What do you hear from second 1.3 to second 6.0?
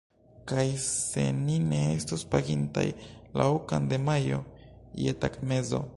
ni ne estos pagintaj, la okan de majo, je tagmezo?